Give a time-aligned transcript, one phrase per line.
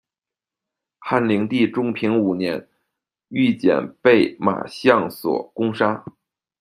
[0.97, 2.67] 汉灵帝中平五年
[3.27, 6.03] 郤俭被马相所攻杀。